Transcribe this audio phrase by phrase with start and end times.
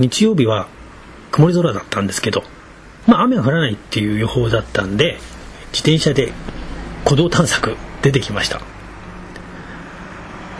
[0.00, 0.68] 日曜日は
[1.30, 2.42] 曇り空だったんですけど、
[3.06, 5.18] まあ雨は降らないっていう予報だったんで、
[5.72, 6.32] 自転車で
[7.04, 8.60] 古道探索出てきました。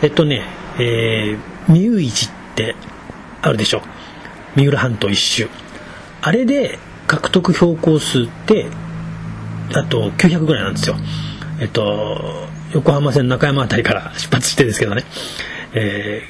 [0.03, 0.45] えっとね、
[0.79, 2.75] えー、三浦市って
[3.41, 3.81] あるでしょ。
[4.55, 5.49] 三浦半島一周。
[6.21, 6.77] あれで
[7.07, 8.67] 獲得標高数って
[9.73, 10.95] あと900ぐらいなんですよ。
[11.59, 15.03] えっと、横浜線中山辺りから出発してですけどね。
[15.73, 16.23] え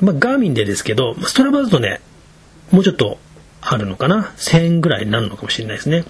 [0.00, 2.00] ー、まあ、ガーミンでですけど、ストラバだとね、
[2.70, 3.18] もうちょっと
[3.60, 6.04] あるのかな？1000円ぐらいになるのかもしれないですね。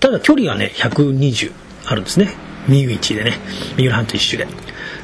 [0.00, 1.52] ただ距離がね、120
[1.86, 2.30] あるんですね。
[2.68, 3.38] 三浦市でね。
[3.76, 4.46] 三浦半島一周で。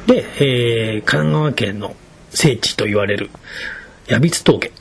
[0.07, 1.95] で、えー、神奈川県の
[2.29, 3.29] 聖地と言われる、
[4.07, 4.71] 矢櫃峠。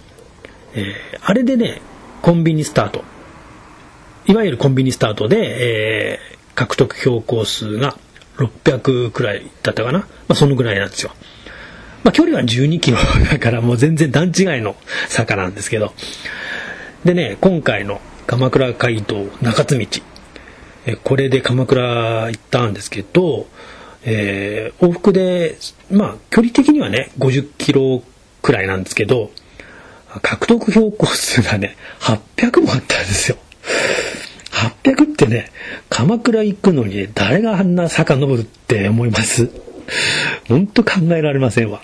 [0.74, 1.80] えー、あれでね、
[2.22, 3.04] コンビニスタート。
[4.26, 7.96] いわゆるコンビニスタートで、えー、獲得標高数が
[8.36, 10.00] 600くらいだったかな。
[10.00, 11.12] まあ、そのぐらいなんですよ。
[12.04, 12.98] まあ、距離は12キロ
[13.30, 14.76] だからもう全然段違いの
[15.08, 15.92] 坂なんですけど。
[17.04, 19.86] でね、今回の鎌倉街道中津道。
[20.86, 23.46] えこれで鎌倉行ったんですけど、
[24.04, 25.56] えー、往復で、
[25.90, 28.02] まあ、距離的にはね、50キロ
[28.40, 29.32] くらいなんですけど、
[30.22, 33.36] 獲得標高数がね、800もあったんですよ。
[34.84, 35.50] 800ってね、
[35.90, 39.50] 鎌倉行くのに誰があんな坂登るって思います？
[40.48, 41.82] ほんと考えられませんわ。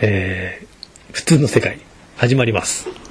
[0.00, 1.80] えー、普通の世界、
[2.16, 3.05] 始まります。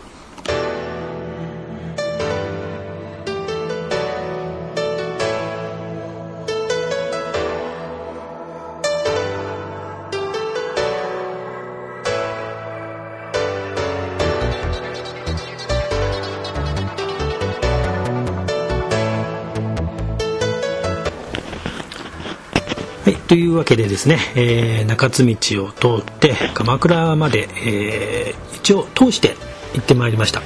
[23.28, 29.36] というわけでですね、えー、中津道を通って鎌倉まで、えー、一応通して
[29.74, 30.42] 行ってまいりました。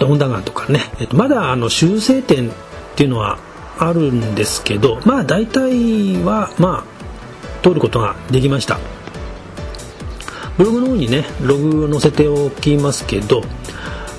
[0.00, 2.52] 恩田川とかね、えー、とまだあの修正点っ
[2.96, 3.38] ていうのは
[3.78, 8.78] あるんですけどまあ大体はまあ通ることができました。
[10.56, 13.42] ブログの方にねログを載せておきますけど、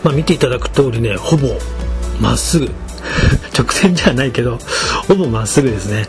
[0.03, 1.47] まあ、見ていただく通りねほぼ
[2.19, 2.71] まっすぐ。
[3.57, 4.59] 直線じゃないけど
[5.07, 6.07] ほぼまっすぐですね。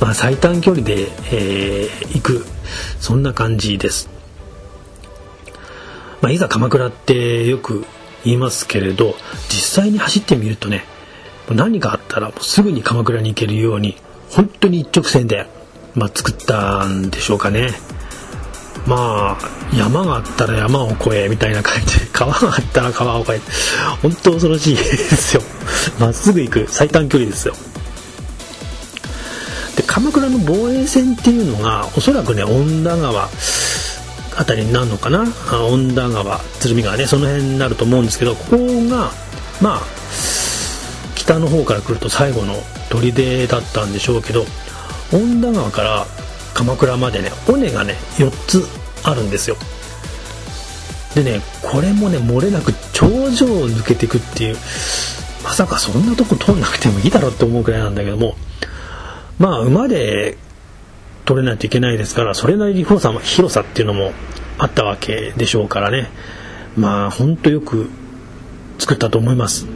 [0.00, 2.44] まあ、最短距離で、えー、行く
[3.00, 4.08] そんな感じです、
[6.20, 7.84] まあ、いざ鎌倉ってよく
[8.24, 9.14] 言いますけれど
[9.48, 10.84] 実際に走ってみるとね
[11.50, 13.96] 何かあったらもうすぐに鎌倉に行けるように
[14.30, 15.46] 本当に一直線で、
[15.94, 17.70] まあ、作ったんでしょうかね。
[18.86, 23.40] まあ山があったら山を越えみたいな感じで 川があったら川を越え
[24.00, 25.42] 本当恐ろしいですよ。
[25.98, 27.54] まっすぐ行く最短距離ですよ。
[29.98, 33.28] 鎌倉の防衛線っていうのがおそらくね恩田川
[34.36, 35.24] あたりになるのかな？
[35.72, 38.56] 恩田川鶴見川ねその辺になると思うんですけどここ
[38.88, 39.10] が
[39.60, 39.80] まあ
[41.16, 42.54] 北の方から来ると最後の
[42.90, 44.44] 砦だったんでしょうけど
[45.12, 46.06] 恩田川から
[46.54, 48.62] 鎌倉までね尾根がね4つ
[49.02, 49.56] あるんですよ。
[51.16, 54.56] でねこれもね漏れなく頂上を抜けていくっていう
[55.42, 58.36] まさかそんなとこ通んなくてもいいだろって思うくらいなんだけども
[59.38, 60.36] まあ馬で
[61.24, 64.12] 取れないといけないですからそれなりに広さ広さっていうのも
[64.58, 66.08] あったわけでしょうからね。
[66.76, 67.90] まあ本当よく
[68.78, 69.66] 作ったと思います。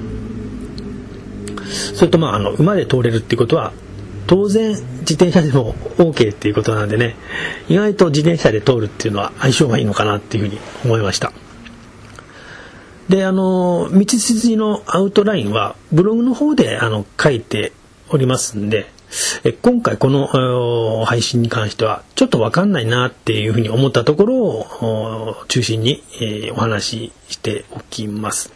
[1.94, 3.72] それとまああの馬で通れるっていうことは
[4.26, 7.16] 当然自転車でも OK っていうことなんでね。
[7.68, 11.32] 意外と自転車で通るっていうのは相性がいいのかなっていうふうに思いました。
[13.08, 17.72] であの道筋のアウトラインはブログの方であの書いて
[18.08, 18.90] おりますんで
[19.44, 28.52] え今回この配信に関してはちょっとわかんないなっていうふうに思ったところを中心に、えお話ししておきます。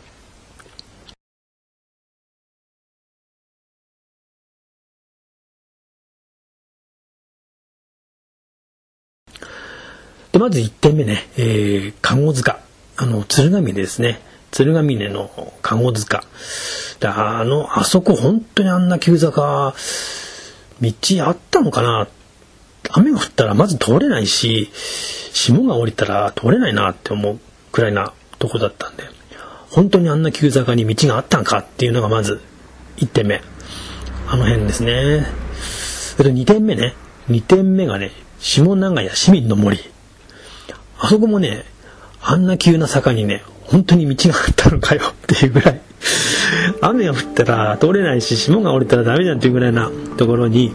[10.37, 12.61] でまず1点目ね、えー、籠塚。
[12.99, 14.20] あの、鶴ヶ峰ですね。
[14.50, 15.31] 鶴ヶ峰の
[15.62, 16.25] 籠塚。
[17.02, 19.75] あの、あそこ本当にあんな急坂、
[20.81, 20.93] 道
[21.26, 22.08] あったのかな？
[22.93, 24.70] 雨が降ったらまず通れないし、
[25.32, 27.38] 霜が降りたら通れないなって思う
[27.73, 29.05] くらいなとこだったんで、
[29.70, 32.40] 本当にあんな急坂に道があったんかっていうのがまず
[32.99, 33.43] 1点目。
[34.28, 35.26] あの辺ですね。
[36.17, 36.94] それと2点目ね。
[37.28, 39.78] 2点目がね、下長屋市民の森。
[40.99, 41.64] あそこもね、
[42.23, 45.81] あんな急な坂にね、本当に道があったのかよっていうぐらい
[46.81, 50.75] 雨が降ったら通れないし霜が降りたらダメだっていうぐらいなところに、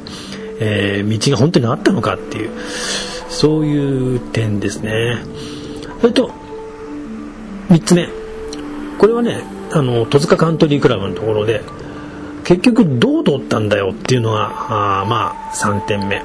[0.59, 2.51] えー、道が本当にあったのかっていう
[3.29, 5.17] そういう点ですね。
[6.01, 6.31] それと
[7.69, 8.09] 3つ目。
[8.97, 11.61] これはねあの戸塚カントリークラブのところで
[12.43, 16.21] 結局どう通ったんだよっていうのがあまあ3点目。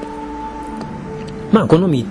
[1.52, 2.04] まあこの3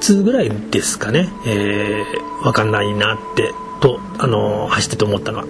[0.00, 5.44] つぐらいですかね、えー、分かんないなってと、あの走ってて思ったのは。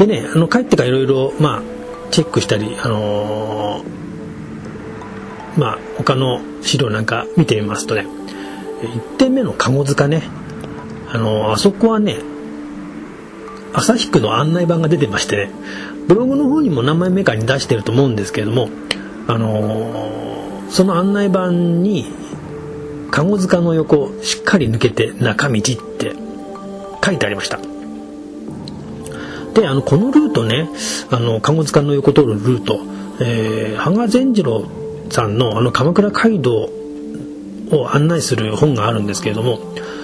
[0.00, 1.62] でねあの帰ってからいろいろまあ
[2.10, 8.06] チェックしたりあのー、まあ他の資料なんか見てみますとね
[8.80, 10.22] 1点目の籠塚ね
[11.10, 12.16] あのー、あそこはね
[13.74, 15.50] 旭区の案内板が出てましてね
[16.08, 18.70] ブログの方にも何枚目かに出してると思うんですけれども
[19.28, 22.06] あのー、その案内板に
[23.10, 25.62] 籠塚の横しっかり抜けて中道っ
[25.98, 26.14] て
[27.04, 27.79] 書いてありました。
[29.54, 30.68] であのこのルートね
[31.10, 32.80] あの籠塚の横通るルート、
[33.20, 34.64] えー、羽賀善次郎
[35.10, 36.70] さんのあの鎌倉街道
[37.72, 39.58] を案内する本があるんですけれども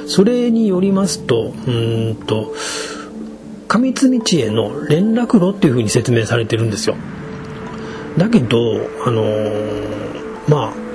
[0.07, 2.55] それによりますとうんと
[3.69, 6.97] 上津道への連絡路っていうふうに説明されてるんですよ。
[8.17, 8.59] だけど
[9.05, 10.87] あのー、まあ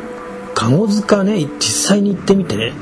[0.55, 2.73] 籠塚ね実際に行ってみてね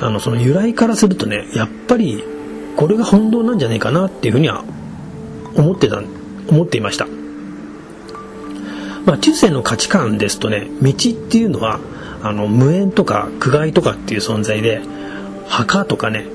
[0.00, 2.24] あのその由来からするとねやっぱり
[2.76, 4.64] これが本当なんじゃないかなっていうふうには
[5.56, 6.02] 思ってた
[6.48, 7.06] 思っていました、
[9.06, 11.80] まあ、中世の価値観ですとね道っていうのは
[12.22, 14.82] あの無縁とか苦害とかっていう存在で
[15.46, 16.26] 墓とかね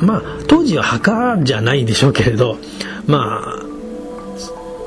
[0.00, 2.58] まあ当時は墓じゃないでしょうけれど
[3.06, 3.70] まあ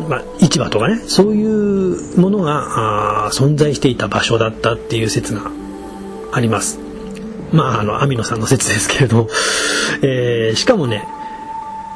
[0.07, 5.51] まあ、市場とかねそういうものがあ存在していた場所だったっていう説が
[6.31, 6.80] あります。
[7.51, 9.30] まああの網野さんの説ですけれど、
[10.01, 11.07] えー、しかもね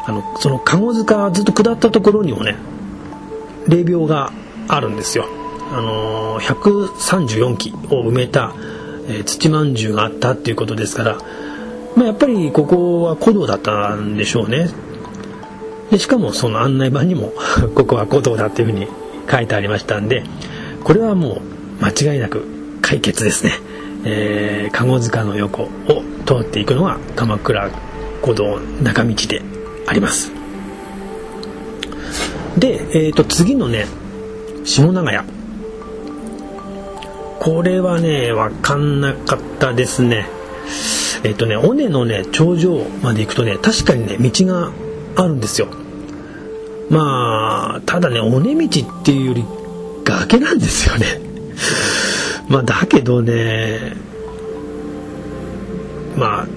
[0.07, 2.56] あのその籠塚ずっと下ったところにもね
[3.68, 4.31] 霊廟が
[4.69, 5.27] あるんですよ。
[5.69, 8.54] あの134基を埋めた、
[9.09, 11.18] えー、土まんじゅうがあったっていうことですから、
[11.98, 14.69] まあ、やっぱりここは古道だったんでしょうね。
[15.92, 17.33] でしかもその案内板にも
[17.75, 18.88] ここは古道だっていうふうに
[19.30, 20.24] 書いてありましたんで
[20.83, 21.42] これはも
[21.81, 22.45] う間違いなく
[22.81, 23.59] 解決ですね。
[24.06, 25.69] えー、籠塚の横を
[26.25, 27.69] 通っていくのが鎌倉
[28.21, 29.56] 古道中道で
[29.88, 30.31] あります。
[32.57, 33.86] で、えー、と次のね
[34.66, 35.25] 下長屋。
[37.39, 40.28] これはね分かんなかったですね。
[41.24, 44.72] えっ、ー、とね尾根のね頂上まで行くとね確かにね道が
[45.16, 45.68] あるんですよ。
[46.90, 49.45] まあただね尾根道っていうより
[50.04, 51.22] 崖なんですよね。
[52.50, 53.95] まあだけどね
[56.18, 56.48] まあ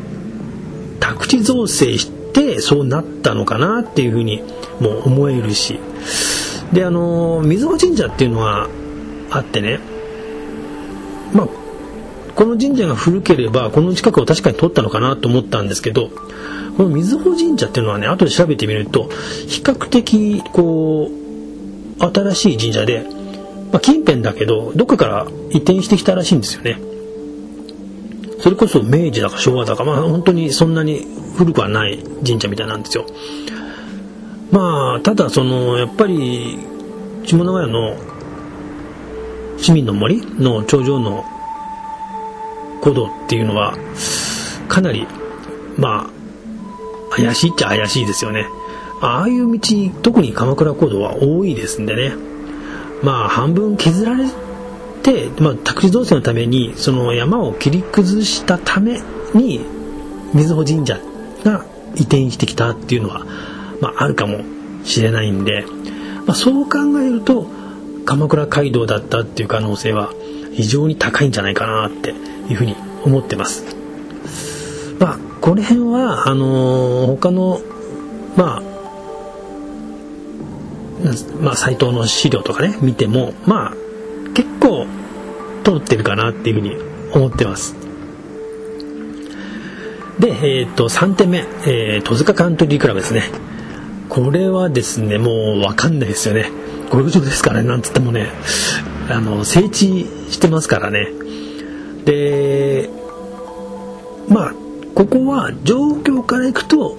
[0.99, 2.20] 宅地造成して
[2.61, 4.43] そうなったのかなっていうふうに
[4.81, 5.79] も思えるし
[6.73, 8.69] であの水穂神社っていうのが
[9.31, 9.81] あってね
[11.33, 11.49] まあ
[12.35, 16.11] この神社が古ければこの近くを確かに取ったのかなと思ったんですけど
[16.77, 19.09] この水穂神社っていうのはね後で調べてみると
[19.49, 21.21] 比較的こう
[22.03, 23.05] 新しい神社で、
[23.73, 26.90] まあ、近辺だけどどっかから移転してきたらしいんですよね。
[28.43, 31.07] それこそ明治だか昭和だかまあ本当にそんなに
[31.37, 33.07] 古くはない神社みたいなんですよ。
[34.51, 36.59] まあただそのやっぱり
[37.25, 37.97] 下永屋の
[39.59, 41.25] 市民の森の頂上の
[42.83, 43.77] 古道っていうのは
[44.69, 45.07] かなり
[45.77, 46.11] ま
[47.13, 48.47] あ怪しいっちゃ怪しいですよね。
[49.03, 49.61] ああいう道
[50.03, 52.15] 特に鎌倉古道は多いですんでね。
[53.03, 54.50] まあ半分削られて、
[55.41, 59.01] まあ、宅地造成のためにその山を切り崩したため
[59.35, 59.61] に
[60.35, 61.01] 瑞穂神社
[61.45, 61.65] が
[61.97, 63.25] 移転してきたっていうのは、
[63.81, 64.45] まあ、あるかも
[64.85, 65.65] しれないんで、
[66.27, 67.47] まあ、そう考えると
[68.05, 70.13] 鎌倉街道だったっていう可能性は
[70.53, 73.65] 非常に高いんじゃないかなっていうふうに思ってます。
[74.99, 77.61] まあ、この辺はあのー、他の
[78.37, 78.63] まあ
[81.41, 83.75] まあ、サイトの資料とかね見てもまあ
[84.35, 84.87] 結構
[85.65, 86.77] 通ってるかなっていうふうに
[87.15, 87.75] 思ってます。
[90.19, 93.25] で、えー、と3点目、えー、戸塚カントリークラブですね。
[94.09, 96.51] これはですねもう分かんないですよね。
[96.91, 98.29] ゴルフ場ですからねなんつってもね。
[99.09, 101.09] あの整地してますからね。
[102.05, 102.91] で
[104.29, 104.55] まあ
[104.95, 106.97] ここは状況からいくと、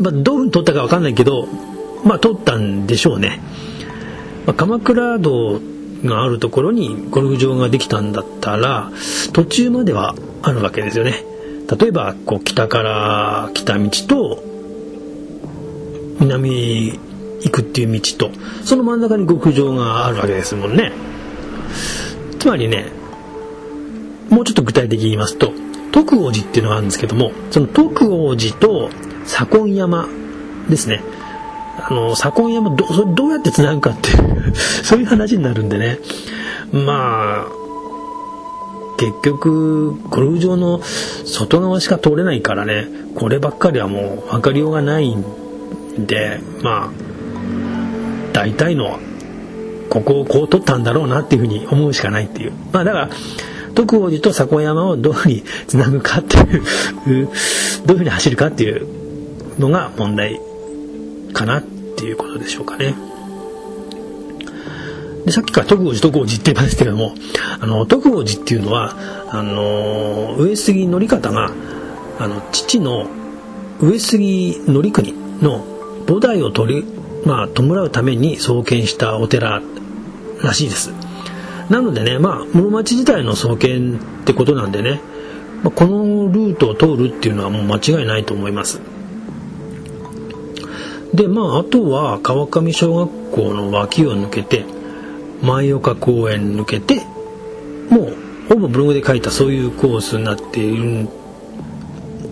[0.00, 1.46] まあ、どういうふうに取ったか分かんないけど
[2.04, 3.40] まあ取ったんでしょうね、
[4.46, 5.60] まあ、鎌倉道
[6.04, 8.90] があるところにゴルフ場ができたんだったら
[9.32, 11.24] 途中まではあるわけですよね。
[11.78, 14.42] 例えばこう北から来た道と
[16.20, 16.98] 南
[17.40, 18.30] 行くっていう道と
[18.64, 20.92] その真ん中に極上があるわけですもんね。
[22.38, 22.92] つまりね
[24.30, 25.52] もうちょっと具体的に言いますと
[25.92, 28.90] 徳王寺っていうのがあるんですけどもその徳王寺と
[29.24, 30.08] 左近山
[30.68, 31.02] ですね。
[31.78, 35.98] あの左近山どどうやってつなぐかっていう そういう話になるんでね。
[36.72, 37.46] まあ
[38.98, 42.88] 結局ゴルフ場の外側しか通れないからね。
[43.14, 45.24] こればっかりはもう分かりようがないん
[46.06, 46.90] でまあ
[48.32, 48.98] 大体の
[49.88, 52.52] ここをこう取ったんだろうなっていうふうに思うしかないっていう。
[52.72, 53.10] まあだから
[53.74, 57.28] 徳王寺と迫山をどういうふうにつなぐかっていう
[57.86, 58.86] どういうふうに走るかっていう
[59.58, 60.40] のが問題。
[61.36, 62.94] かなっていうことでしょうかね。
[65.26, 67.14] でさっきから徳王寺徳王寺って言いましたけども
[67.60, 68.94] あの徳王寺っていうのは
[69.28, 71.50] あの上杉則方が
[72.18, 73.08] あの父の
[73.80, 75.12] 上杉則国
[75.42, 75.64] の
[76.06, 76.84] 菩提を取り、
[77.26, 79.60] まあ、弔うために創建したお寺
[80.42, 80.92] らしいです
[81.68, 85.00] なのでねまあ室町時代の創建ってことなんでね、
[85.64, 88.80] まあ、このルートを通るっていうのはもう間違いないと思います
[91.16, 94.66] でまああとは川上小学校の脇を抜けて
[95.42, 97.06] 前岡公園抜けて
[97.90, 98.16] もう
[98.50, 101.08] ほぼブログで書いたそういうコースになっている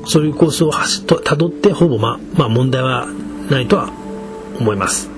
[0.06, 0.70] そういうコースを
[1.22, 3.06] たどってほぼままあ問題は
[3.50, 3.90] ないとは
[4.60, 5.13] 思います。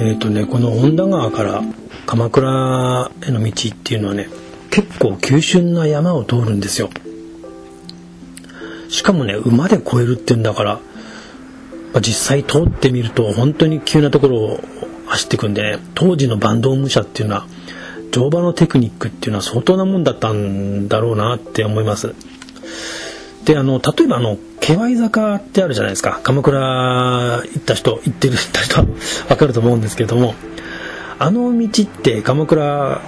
[0.00, 1.62] えっ、ー、とねこの恩田川から
[2.06, 4.28] 鎌倉への道っていうのはね
[4.70, 6.88] 結構急峻な山を通るんですよ。
[8.88, 10.80] しかもね馬で越えるっていうんだから、
[11.92, 14.60] ま、実際通ってみると本当に急なところを
[15.06, 17.46] 走ってくんでね当時の坂東武者っていうのは
[18.10, 22.14] 乗馬のテクニックっていうのは相当なもんだったんだろうなって思います。
[23.50, 26.20] であの例えばあの気合坂ってあるじゃないですか。
[26.22, 28.86] 鎌倉行った人行ってるった人は
[29.26, 30.36] 分かると思うんですけれども
[31.18, 33.00] あの道って鎌倉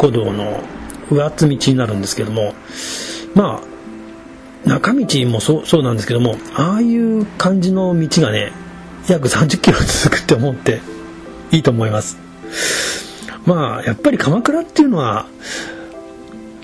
[0.00, 0.62] 古道の
[1.10, 2.54] 上厚道になるんですけども
[3.34, 3.60] ま
[4.64, 8.50] あ中道もそうそうなんですけどもああいう感じの道がね
[9.08, 10.80] 約30キロ続くって思って
[11.50, 12.16] いいと思います。
[13.44, 15.26] まあやっぱり鎌倉っていうのは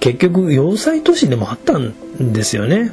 [0.01, 1.93] 結局要塞都市でもあったん
[2.33, 2.91] ですよね。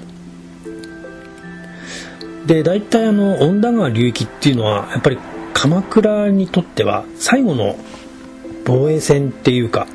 [2.45, 5.17] で大体あの恩田川流域っていうのはやっぱり
[5.53, 7.77] 鎌倉にとっては最後の
[8.65, 9.87] 防衛戦っていうか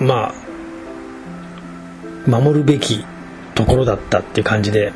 [0.00, 3.04] まあ守るべき
[3.54, 4.92] ところだったっていう感じで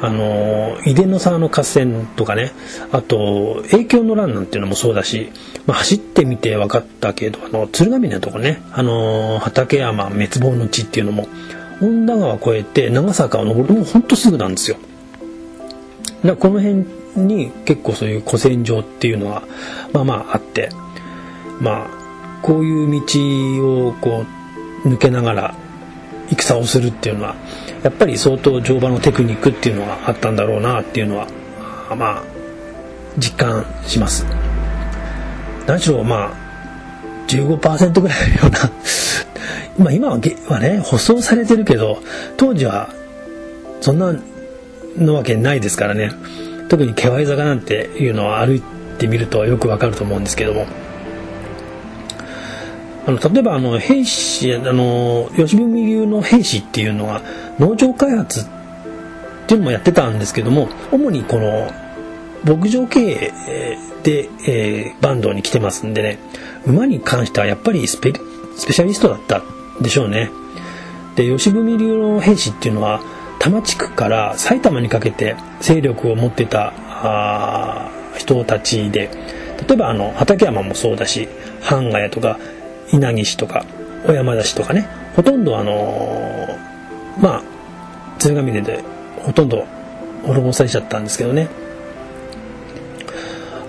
[0.00, 2.52] あの井出の沢の合戦とかね
[2.92, 5.32] あと影響の乱なんていうのもそうだし、
[5.66, 11.26] まあ、走ってみて分かったけどあの鶴ヶ峰のとこねあの畠山滅亡の地っていうのも
[11.80, 14.76] 恩田川越えて長坂を登るともうほんとすぐなんですよ。
[16.24, 16.84] だこの辺
[17.16, 19.42] に結構そういう古戦場っていうのは
[19.92, 20.70] まあまああって
[21.60, 21.90] まあ
[22.42, 24.24] こういう道をこ
[24.84, 25.54] う抜けながら
[26.30, 27.36] 戦をするっていうのは
[27.82, 31.26] やっぱり相当乗馬のテクニックっていうのがあったんだろうなっていうのは
[31.96, 32.22] まあ
[33.18, 34.26] 実感します。
[35.66, 36.32] 何しろまあ
[37.28, 38.70] 15%ぐらいのような
[39.90, 40.08] 今今
[40.48, 41.98] はね舗装されてるけど
[42.36, 42.90] 当時は
[43.80, 44.14] そんな
[44.96, 46.12] のわけないですからね。
[46.68, 48.62] 特に気配坂なんていうのは歩い
[48.98, 50.66] てみるとよくわかると思うんですけども。
[53.06, 57.20] あの例えばあの兵士あの吉文流の兵士っていうのが
[57.58, 58.44] 農場開発っ
[59.46, 61.70] ていうのもやってたんですけども主にこの
[62.44, 66.18] 牧場経営で、えー、バンドに来てますんでね
[66.66, 68.14] 馬に関してはやっぱりスペ
[68.56, 69.42] スペシャリストだった
[69.82, 70.30] でしょうね。
[71.16, 73.00] で吉文流の兵士っていうのは
[73.44, 76.72] 多摩地区から埼玉にかけて勢力を持ってた
[78.16, 79.10] 人たちで
[79.68, 81.28] 例えばあの畠山もそうだし
[81.60, 82.38] 半ヶ谷とか
[82.90, 83.66] 稲城市とか
[84.06, 87.42] 小山田市とかねほとんどあのー、まあ
[88.18, 88.82] 鶴ヶ峰で
[89.18, 89.66] ほとんど
[90.22, 91.48] 滅ぼされちゃったんですけどね。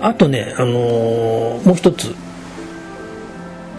[0.00, 2.14] あとね、あのー、もう一つ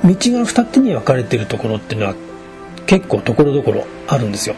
[0.04, 2.16] 道が二手に分かれてるところっていうのは
[2.86, 4.56] 結構ところどころあるんですよ。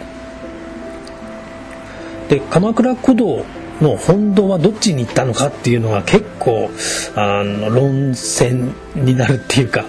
[2.29, 3.43] で鎌倉古道
[3.81, 6.69] の本堂はどっちに行ったのかっていうのが結構
[7.15, 9.85] あの論戦になるっていうか、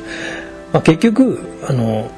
[0.72, 2.10] まあ、結局あの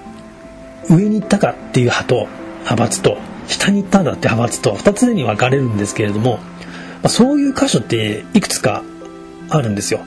[0.89, 2.29] 上に行ったかっていう派と
[2.61, 6.43] 派閥と下に行ったんだって派閥と2つに分かれるんですけれども、ま
[7.05, 8.83] あ、そういう箇所っていくつか
[9.51, 10.01] あるんですよ。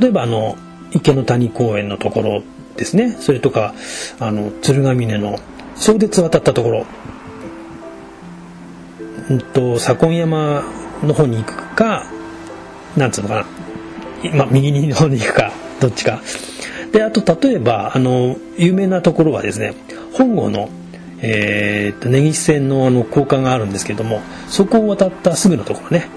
[0.00, 0.56] 例えばあの
[0.92, 2.42] 池の谷公園のところ
[2.76, 3.16] ですね。
[3.20, 3.74] それとか
[4.18, 5.38] あの鶴ヶ峰の
[5.76, 6.86] 相鉄渡ったところ。
[9.30, 10.64] うんと左近山
[11.02, 12.06] の方に行くか
[12.96, 13.46] なんつうのかな。
[14.22, 16.20] 今右の方に行くかどっちか。
[16.92, 19.74] であと例えばあの有名なところはですね
[20.12, 20.70] 本郷の
[21.20, 26.08] えー、と根岸線のあの高架があるんですけどもそこを渡ったすぐのところね。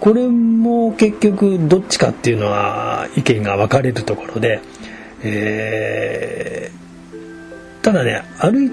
[0.00, 4.60] これも結局どっちかっていうのは意見が分かれるところで、
[5.24, 8.70] えー、ただね歩い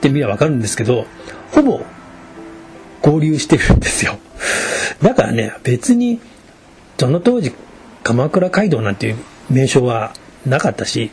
[0.00, 1.06] てみれば分かるんですけど
[1.50, 1.84] ほぼ
[3.04, 4.18] 合流してるんですよ。
[5.02, 6.20] だからね別に
[6.98, 7.52] その当時
[8.02, 9.16] 鎌倉街道なんていう
[9.50, 10.14] 名称は
[10.46, 11.10] なかったし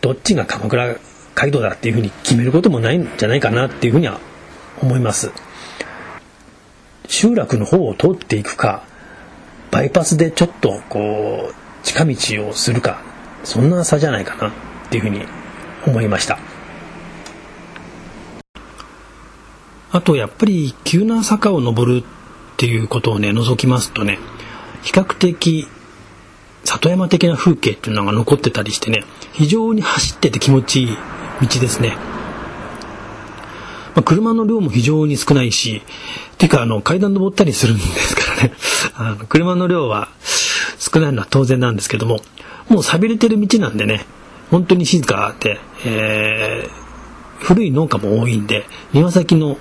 [0.00, 0.96] どっちが鎌倉
[1.36, 4.18] 街道だっていうふうに決めることもないんじゃないかなっていうふうには
[4.82, 5.30] 思います。
[7.06, 8.82] 集落の方を通っていくか
[9.70, 13.00] バイパスでちょっとこう近道をするか
[13.44, 14.52] そんな差じゃないかなっ
[14.90, 15.24] ていうふうに
[15.86, 16.38] 思いました。
[19.92, 22.04] あとやっぱり急な坂を登るっ
[22.56, 24.18] ていうことをね除きますとね
[24.82, 25.68] 比較的
[26.64, 30.96] 里山的な風景っていうのが残ってたりしてね非常に走ってて気持ちいい
[31.46, 31.96] 道ですね。
[33.94, 35.82] まあ、車の量も非常に少ないし、
[36.38, 38.52] てかあの階段登ったりするんですからね、
[38.94, 40.08] あの車の量は
[40.78, 42.20] 少ないのは当然なんですけども、
[42.68, 44.06] もう錆びれてる道なんでね、
[44.50, 46.81] 本当に静かで、えー、
[47.42, 49.58] 古い農家も多いんで、庭先の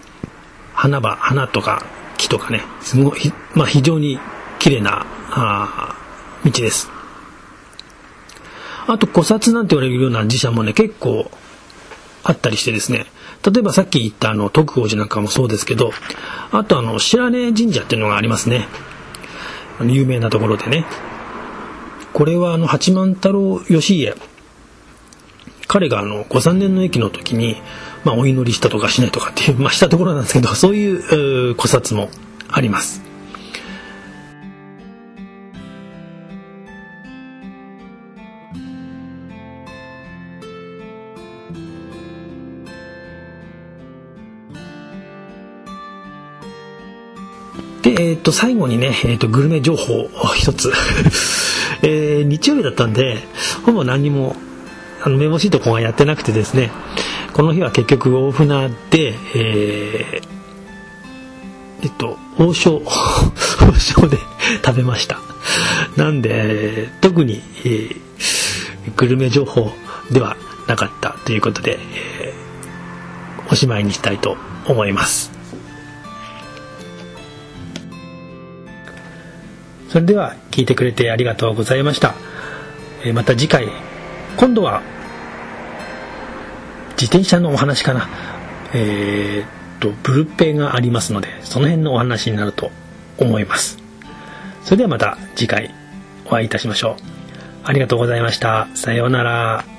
[0.74, 1.84] 花場、花とか
[2.18, 4.20] 木とかね、すごい、まあ、非常に
[4.60, 5.96] 綺麗なあ
[6.46, 6.90] 道です。
[8.88, 11.30] あと、古刹なんて言われるような寺社もね、結構
[12.24, 13.06] あったりしてですね、
[13.44, 15.92] 例えばさっき言ったあの徳王寺なんかもそうですけど、
[16.52, 18.68] あとあの白根神社っていうのがありますね。
[19.82, 20.86] 有名なところでね。
[22.14, 24.16] これはあの八幡太郎義家。
[25.72, 27.56] 彼があのご三年の駅の時に、
[28.04, 32.10] まあ、お祈りしたとかしないとかっていう、まあ、したところなんですけど、 そういう古刹も
[32.50, 33.02] あります。
[47.82, 50.74] で、えっ、ー、と、最後にね、えっ、ー、と、グルメ情報一つ。
[51.82, 53.20] えー、日曜日だったんで、
[53.66, 54.36] ほぼ何にも、
[55.04, 56.72] あの、めぼしいとこがやってなくてですね、
[57.34, 60.32] この日は結局大船で、えー、
[61.84, 64.18] えっと、王将、 王将で
[64.64, 65.20] 食べました。
[65.96, 67.96] なんで、特に、えー、
[68.96, 69.74] グルメ情報
[70.12, 70.38] では
[70.68, 75.32] なかったということで、えー、おしまいにしたいと思います。
[79.90, 82.14] それでは聞いてくれてありがとうございました。
[83.14, 83.68] また次回、
[84.38, 84.82] 今度は
[87.02, 88.08] 自転車のお話かな。
[88.74, 92.72] えー、っと、ブルペンがありますので、その辺のお話になると
[93.18, 93.80] 思います。
[94.64, 95.74] それではまた次回
[96.26, 97.04] お会いいたしましょう。
[97.64, 98.68] ありがとうございました。
[98.76, 99.71] さようなら。